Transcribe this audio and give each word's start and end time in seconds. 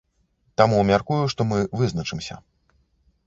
Таму, 0.59 0.77
мяркую, 0.91 1.19
што 1.33 1.41
мы 1.51 1.59
вызначымся. 1.81 2.35